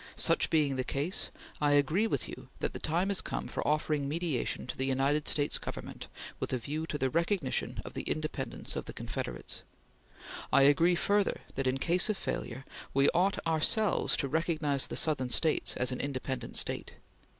Such 0.15 0.49
being 0.49 0.77
the 0.77 0.83
case, 0.83 1.29
I 1.61 1.73
agree 1.73 2.07
with 2.07 2.27
you 2.27 2.47
that 2.57 2.73
the 2.73 2.79
time 2.79 3.11
is 3.11 3.21
come 3.21 3.47
for 3.47 3.61
offering 3.67 4.07
mediation 4.09 4.65
to 4.65 4.75
the 4.75 4.87
United 4.87 5.27
States 5.27 5.59
Government 5.59 6.07
with 6.39 6.51
a 6.51 6.57
view 6.57 6.87
to 6.87 6.97
the 6.97 7.11
recognition 7.11 7.79
of 7.85 7.93
the 7.93 8.01
independence 8.01 8.75
of 8.75 8.85
the 8.85 8.93
Confederates. 8.93 9.61
I 10.51 10.63
agree 10.63 10.95
further 10.95 11.41
that 11.53 11.67
in 11.67 11.77
case 11.77 12.09
of 12.09 12.17
failure, 12.17 12.65
we 12.95 13.09
ought 13.09 13.45
ourselves 13.45 14.17
to 14.17 14.27
recognize 14.27 14.87
the 14.87 14.97
Southern 14.97 15.29
States 15.29 15.77
as 15.77 15.91
an 15.91 16.01
independent 16.01 16.57
State. 16.57 16.93